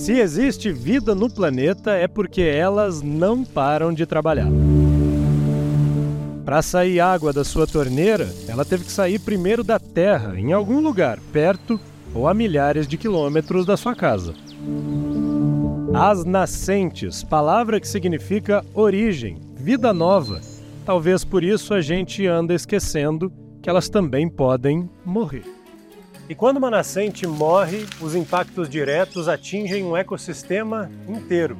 [0.00, 4.48] Se existe vida no planeta é porque elas não param de trabalhar.
[6.42, 10.80] Para sair água da sua torneira, ela teve que sair primeiro da terra, em algum
[10.80, 11.78] lugar perto
[12.14, 14.32] ou a milhares de quilômetros da sua casa.
[15.92, 20.40] As nascentes, palavra que significa origem, vida nova.
[20.86, 23.30] Talvez por isso a gente anda esquecendo
[23.60, 25.59] que elas também podem morrer.
[26.30, 31.58] E quando uma nascente morre, os impactos diretos atingem um ecossistema inteiro: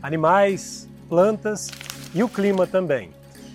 [0.00, 1.68] animais, plantas
[2.14, 3.10] e o clima também.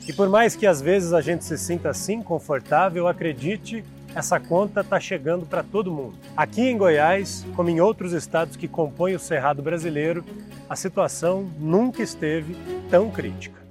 [0.06, 3.82] E por mais que às vezes a gente se sinta assim confortável, acredite,
[4.14, 6.18] essa conta está chegando para todo mundo.
[6.36, 10.22] Aqui em Goiás, como em outros estados que compõem o Cerrado brasileiro,
[10.70, 12.58] a situação nunca esteve
[12.90, 13.67] tão crítica.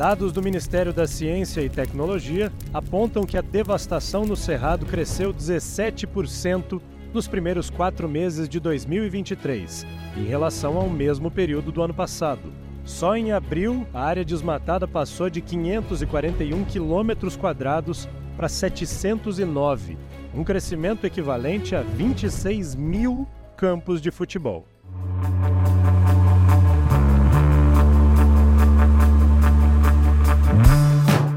[0.00, 6.80] Dados do Ministério da Ciência e Tecnologia apontam que a devastação no Cerrado cresceu 17%
[7.12, 12.50] nos primeiros quatro meses de 2023, em relação ao mesmo período do ano passado.
[12.82, 18.08] Só em abril, a área desmatada passou de 541 quilômetros quadrados
[18.38, 19.98] para 709,
[20.34, 24.64] um crescimento equivalente a 26 mil campos de futebol.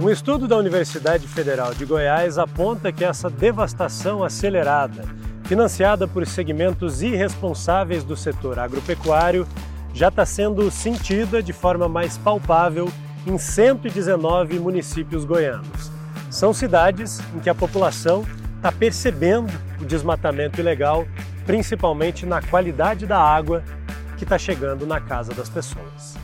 [0.04, 5.06] Um estudo da Universidade Federal de Goiás aponta que essa devastação acelerada,
[5.46, 9.48] financiada por segmentos irresponsáveis do setor agropecuário,
[9.94, 12.92] já está sendo sentida de forma mais palpável
[13.26, 15.90] em 119 municípios goianos.
[16.30, 18.26] São cidades em que a população
[18.58, 21.08] está percebendo o desmatamento ilegal,
[21.46, 23.64] principalmente na qualidade da água
[24.18, 26.18] que está chegando na casa das pessoas.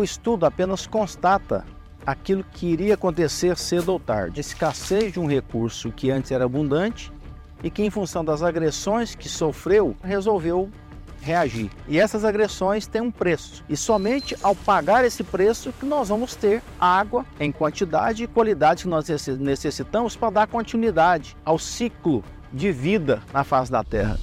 [0.00, 1.62] O estudo apenas constata
[2.06, 4.40] aquilo que iria acontecer cedo ou tarde.
[4.40, 7.12] Escassez de um recurso que antes era abundante
[7.62, 10.70] e que, em função das agressões que sofreu, resolveu
[11.20, 11.70] reagir.
[11.86, 13.62] E essas agressões têm um preço.
[13.68, 18.84] E somente ao pagar esse preço que nós vamos ter água em quantidade e qualidade
[18.84, 19.06] que nós
[19.38, 24.18] necessitamos para dar continuidade ao ciclo de vida na face da Terra.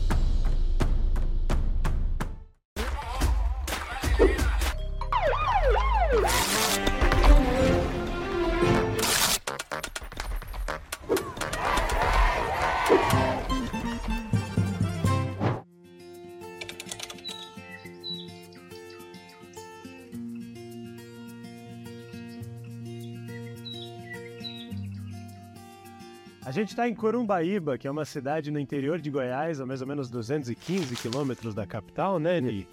[26.61, 29.87] Gente está em Corumbaíba, que é uma cidade no interior de Goiás, a mais ou
[29.87, 32.67] menos 215 quilômetros da capital, né, Ni?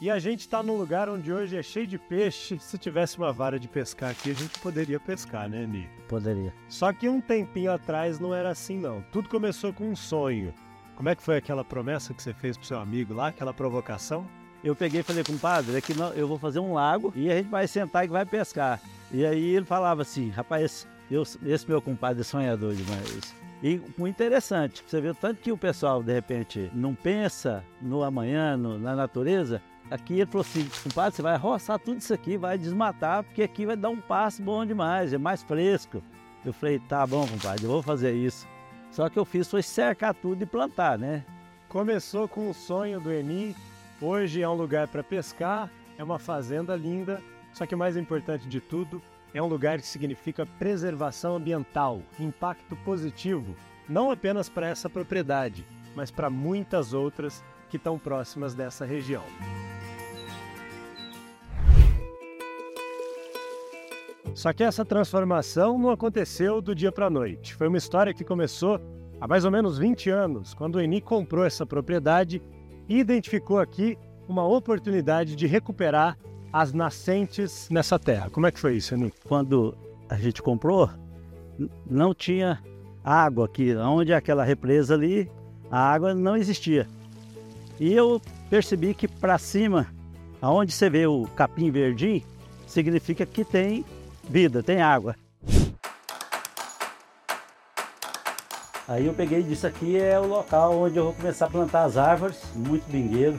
[0.00, 2.58] E a gente está num lugar onde hoje é cheio de peixe.
[2.58, 5.86] Se tivesse uma vara de pescar aqui, a gente poderia pescar, né, Ni?
[6.08, 6.54] Poderia.
[6.68, 9.02] Só que um tempinho atrás não era assim, não.
[9.12, 10.54] Tudo começou com um sonho.
[10.96, 14.26] Como é que foi aquela promessa que você fez pro seu amigo lá, aquela provocação?
[14.64, 17.68] Eu peguei e falei, compadre, aqui eu vou fazer um lago e a gente vai
[17.68, 18.80] sentar e vai pescar.
[19.12, 23.34] E aí ele falava assim, rapaz, eu, esse meu compadre é sonhador demais.
[23.62, 28.56] E muito interessante, você vê tanto que o pessoal, de repente, não pensa no amanhã,
[28.56, 29.60] no, na natureza.
[29.90, 33.66] Aqui ele falou assim, compadre, você vai roçar tudo isso aqui, vai desmatar, porque aqui
[33.66, 36.02] vai dar um passo bom demais, é mais fresco.
[36.44, 38.46] Eu falei, tá bom, compadre, eu vou fazer isso.
[38.90, 41.24] Só que eu fiz foi cercar tudo e plantar, né?
[41.68, 43.56] Começou com o sonho do Eni,
[44.00, 47.20] hoje é um lugar para pescar, é uma fazenda linda,
[47.52, 49.02] só que o mais importante de tudo,
[49.38, 53.54] é um lugar que significa preservação ambiental, impacto positivo,
[53.88, 59.22] não apenas para essa propriedade, mas para muitas outras que estão próximas dessa região.
[64.34, 67.54] Só que essa transformação não aconteceu do dia para a noite.
[67.54, 68.80] Foi uma história que começou
[69.20, 72.42] há mais ou menos 20 anos, quando o Eni comprou essa propriedade
[72.88, 73.96] e identificou aqui
[74.28, 76.18] uma oportunidade de recuperar
[76.52, 78.30] as nascentes nessa terra.
[78.30, 79.12] Como é que foi isso, Eni?
[79.26, 79.76] Quando
[80.08, 80.90] a gente comprou,
[81.88, 82.62] não tinha
[83.04, 83.74] água aqui.
[83.76, 85.30] Onde é aquela represa ali,
[85.70, 86.86] a água não existia.
[87.78, 88.20] E eu
[88.50, 89.86] percebi que para cima,
[90.40, 92.22] aonde você vê o capim verdinho,
[92.66, 93.84] significa que tem
[94.28, 95.14] vida, tem água.
[98.86, 101.98] Aí eu peguei disse aqui é o local onde eu vou começar a plantar as
[101.98, 103.38] árvores, muito bingueiro,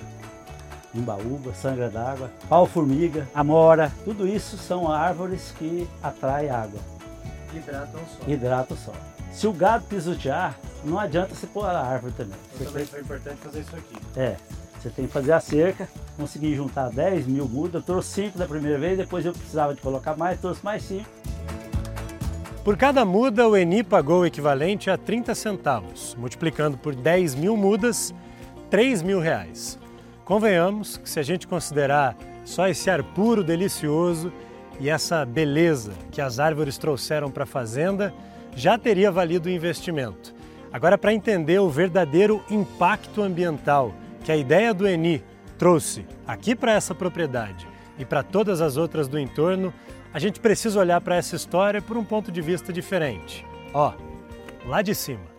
[0.94, 6.80] imbaúba, sangra d'água, pau-formiga, amora, tudo isso são árvores que atraem água.
[7.54, 8.32] Hidratam o solo.
[8.32, 8.98] Hidratam o solo.
[9.32, 12.38] Se o gado pisotear, não adianta você pôr a árvore também.
[12.56, 13.96] Então, também foi importante fazer isso aqui.
[14.16, 14.36] É,
[14.80, 15.88] você tem que fazer a cerca,
[16.18, 19.82] consegui juntar 10 mil mudas, eu trouxe 5 da primeira vez, depois eu precisava de
[19.82, 21.06] colocar mais, trouxe mais 5.
[22.64, 27.56] Por cada muda, o Eni pagou o equivalente a 30 centavos, multiplicando por 10 mil
[27.56, 28.14] mudas,
[28.70, 29.80] 3 mil reais.
[30.30, 32.16] Convenhamos que se a gente considerar
[32.46, 34.32] só esse ar puro, delicioso
[34.80, 38.14] e essa beleza que as árvores trouxeram para a fazenda,
[38.56, 40.36] já teria valido o investimento.
[40.72, 43.92] Agora, para entender o verdadeiro impacto ambiental
[44.24, 45.24] que a ideia do Eni
[45.58, 47.68] trouxe aqui para essa propriedade
[47.98, 49.74] e para todas as outras do entorno,
[50.14, 53.44] a gente precisa olhar para essa história por um ponto de vista diferente.
[53.74, 53.94] Ó,
[54.68, 55.39] lá de cima.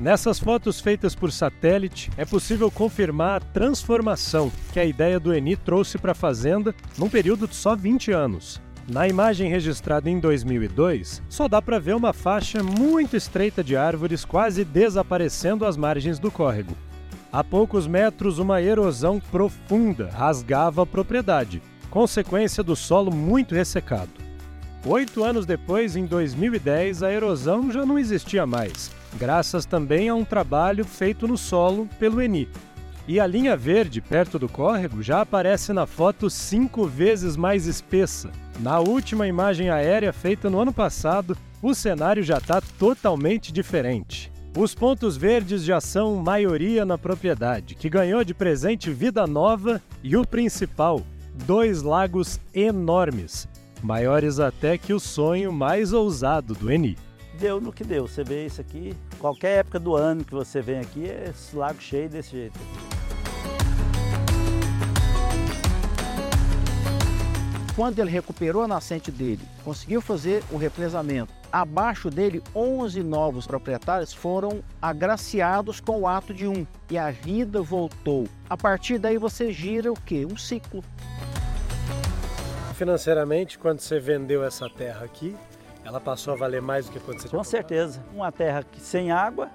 [0.00, 5.56] Nessas fotos feitas por satélite, é possível confirmar a transformação que a ideia do Eni
[5.56, 8.60] trouxe para a fazenda num período de só 20 anos.
[8.88, 14.24] Na imagem registrada em 2002, só dá para ver uma faixa muito estreita de árvores
[14.24, 16.76] quase desaparecendo às margens do córrego.
[17.32, 24.10] A poucos metros, uma erosão profunda rasgava a propriedade, consequência do solo muito ressecado.
[24.84, 30.24] Oito anos depois, em 2010, a erosão já não existia mais graças também a um
[30.24, 32.48] trabalho feito no solo pelo Eni.
[33.06, 38.30] E a linha verde perto do córrego já aparece na foto cinco vezes mais espessa.
[38.60, 44.32] Na última imagem aérea feita no ano passado, o cenário já está totalmente diferente.
[44.56, 50.16] Os pontos verdes já são maioria na propriedade, que ganhou de presente vida nova e
[50.16, 51.02] o principal,
[51.46, 53.48] dois lagos enormes,
[53.82, 56.96] maiores até que o sonho mais ousado do Eni
[57.34, 58.06] deu no que deu.
[58.06, 61.80] Você vê isso aqui, qualquer época do ano que você vem aqui, é esse lago
[61.80, 62.58] cheio desse jeito.
[67.76, 74.12] Quando ele recuperou a nascente dele, conseguiu fazer o represamento, abaixo dele 11 novos proprietários
[74.12, 78.28] foram agraciados com o ato de um e a vida voltou.
[78.48, 80.24] A partir daí você gira o quê?
[80.24, 80.84] Um ciclo.
[82.76, 85.34] Financeiramente, quando você vendeu essa terra aqui,
[85.84, 88.02] ela passou a valer mais do que quando você Com certeza.
[88.14, 89.50] Uma terra que sem água,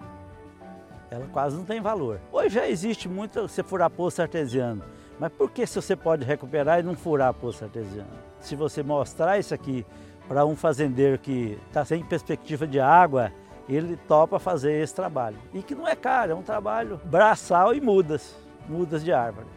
[1.09, 2.19] ela quase não tem valor.
[2.31, 4.83] Hoje já existe muito você furar poço artesiano.
[5.19, 8.11] Mas por que se você pode recuperar e não furar poço artesiano?
[8.39, 9.85] Se você mostrar isso aqui
[10.27, 13.33] para um fazendeiro que está sem perspectiva de água,
[13.67, 15.37] ele topa fazer esse trabalho.
[15.53, 18.35] E que não é caro, é um trabalho braçal e mudas,
[18.67, 19.47] mudas de árvore.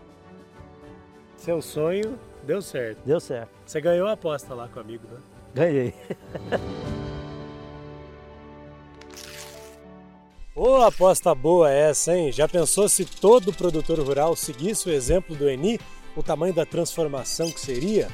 [1.36, 2.98] Seu sonho deu certo.
[3.04, 3.50] Deu certo.
[3.66, 5.18] Você ganhou a aposta lá com o amigo, né?
[5.54, 5.94] Ganhei.
[10.54, 12.30] Ô, oh, aposta boa essa, hein?
[12.30, 15.80] Já pensou se todo produtor rural seguisse o exemplo do Eni,
[16.14, 18.08] o tamanho da transformação que seria?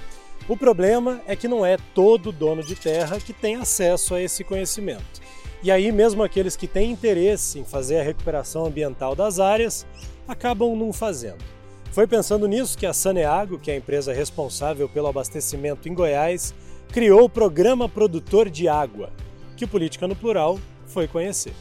[0.49, 4.44] O problema é que não é todo dono de terra que tem acesso a esse
[4.44, 5.20] conhecimento.
[5.62, 9.84] E aí, mesmo aqueles que têm interesse em fazer a recuperação ambiental das áreas,
[10.26, 11.44] acabam não fazendo.
[11.91, 16.55] Foi pensando nisso que a Saneago, que é a empresa responsável pelo abastecimento em Goiás,
[16.93, 19.11] criou o Programa Produtor de Água,
[19.56, 21.52] que o Política no Plural foi conhecer.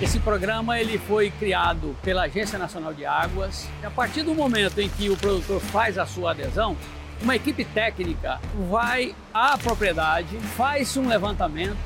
[0.00, 3.68] Esse programa ele foi criado pela Agência Nacional de Águas.
[3.82, 6.76] A partir do momento em que o produtor faz a sua adesão,
[7.20, 8.40] uma equipe técnica
[8.70, 11.76] vai à propriedade, faz um levantamento,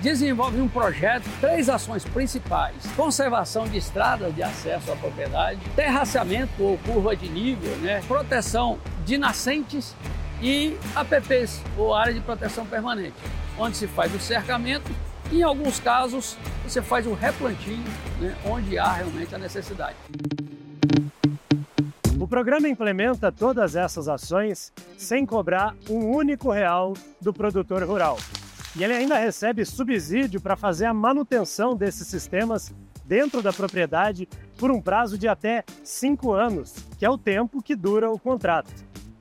[0.00, 6.78] desenvolve um projeto, três ações principais: conservação de estradas de acesso à propriedade, terraceamento ou
[6.78, 8.02] curva de nível, né?
[8.06, 9.94] proteção de nascentes
[10.42, 13.16] e APPs, ou área de proteção permanente,
[13.58, 14.90] onde se faz o cercamento
[15.30, 17.76] e, em alguns casos, você faz o replantio,
[18.20, 18.34] né?
[18.44, 19.96] onde há realmente a necessidade.
[22.18, 28.18] O programa implementa todas essas ações sem cobrar um único real do produtor rural.
[28.76, 32.72] E ele ainda recebe subsídio para fazer a manutenção desses sistemas
[33.04, 37.74] dentro da propriedade por um prazo de até cinco anos, que é o tempo que
[37.74, 38.72] dura o contrato.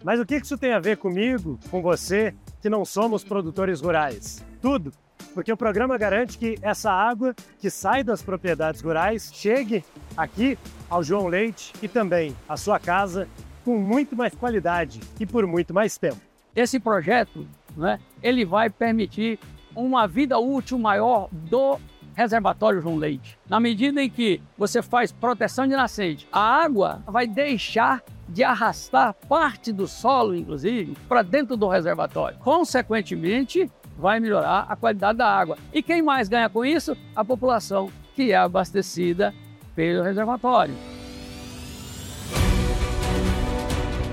[0.03, 4.45] Mas o que isso tem a ver comigo, com você, que não somos produtores rurais?
[4.61, 4.93] Tudo!
[5.33, 9.83] Porque o programa garante que essa água que sai das propriedades rurais chegue
[10.15, 10.57] aqui
[10.89, 13.27] ao João Leite e também à sua casa
[13.65, 16.21] com muito mais qualidade e por muito mais tempo.
[16.55, 17.47] Esse projeto
[17.79, 19.39] né, ele vai permitir
[19.75, 21.79] uma vida útil maior do
[22.13, 23.39] reservatório João Leite.
[23.48, 29.15] Na medida em que você faz proteção de nascente, a água vai deixar de arrastar
[29.27, 32.38] parte do solo, inclusive, para dentro do reservatório.
[32.39, 35.57] Consequentemente, vai melhorar a qualidade da água.
[35.74, 36.95] E quem mais ganha com isso?
[37.15, 39.33] A população que é abastecida
[39.74, 40.74] pelo reservatório.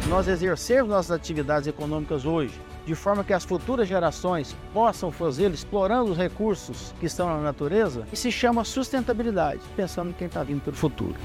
[0.09, 2.55] Nós exercermos nossas atividades econômicas hoje
[2.87, 8.07] de forma que as futuras gerações possam fazê-lo explorando os recursos que estão na natureza,
[8.13, 11.17] e se chama sustentabilidade, pensando em quem está vindo pelo futuro.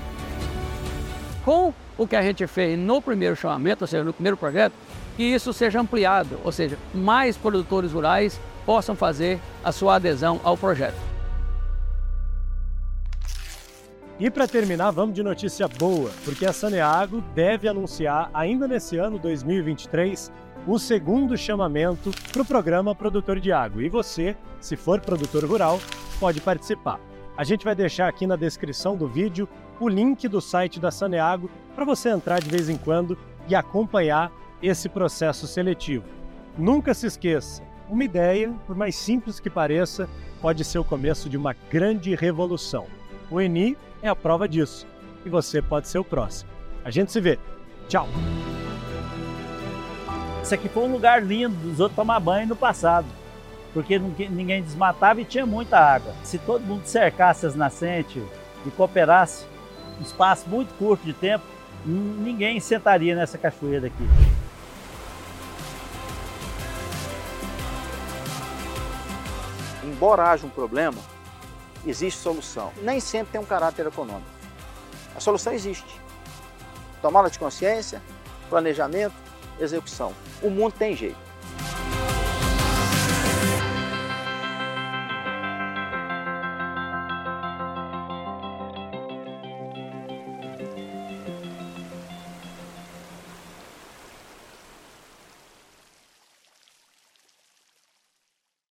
[1.46, 4.74] com o que a gente fez no primeiro chamamento, ou seja, no primeiro projeto,
[5.18, 10.56] que isso seja ampliado, ou seja, mais produtores rurais possam fazer a sua adesão ao
[10.56, 11.11] projeto.
[14.22, 19.18] E para terminar, vamos de notícia boa, porque a Saneago deve anunciar ainda nesse ano
[19.18, 20.32] 2023
[20.68, 23.82] o segundo chamamento para o programa Produtor de Água.
[23.82, 25.80] E você, se for produtor rural,
[26.20, 27.00] pode participar.
[27.36, 29.50] A gente vai deixar aqui na descrição do vídeo
[29.80, 33.18] o link do site da Saneago para você entrar de vez em quando
[33.50, 36.06] e acompanhar esse processo seletivo.
[36.56, 40.08] Nunca se esqueça, uma ideia, por mais simples que pareça,
[40.40, 42.86] pode ser o começo de uma grande revolução.
[43.32, 44.86] O Eni é a prova disso
[45.26, 46.52] e você pode ser o próximo.
[46.84, 47.40] A gente se vê.
[47.88, 48.06] Tchau!
[50.44, 53.08] Isso aqui foi um lugar lindo dos outros tomar banho no passado,
[53.74, 56.14] porque ninguém desmatava e tinha muita água.
[56.24, 58.22] Se todo mundo cercasse as nascentes
[58.66, 59.46] e cooperasse,
[59.98, 61.46] um espaço muito curto de tempo,
[61.86, 64.04] ninguém sentaria nessa cachoeira aqui.
[69.86, 70.98] Embora haja um problema,
[71.86, 72.72] existe solução.
[72.82, 74.30] Nem sempre tem um caráter econômico.
[75.16, 76.00] A solução existe.
[77.02, 78.02] Tomada de consciência,
[78.50, 79.16] planejamento,
[79.60, 80.14] execução.
[80.42, 81.31] O mundo tem jeito.